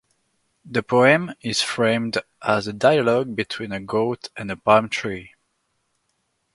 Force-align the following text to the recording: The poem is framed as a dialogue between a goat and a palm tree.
The 0.65 0.81
poem 0.81 1.35
is 1.43 1.61
framed 1.61 2.17
as 2.41 2.65
a 2.65 2.73
dialogue 2.73 3.35
between 3.35 3.71
a 3.71 3.79
goat 3.79 4.29
and 4.35 4.49
a 4.49 4.57
palm 4.57 4.89
tree. 4.89 5.35